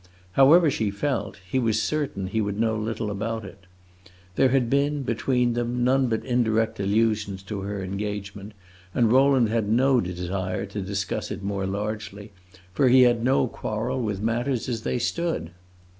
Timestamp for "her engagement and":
7.61-9.11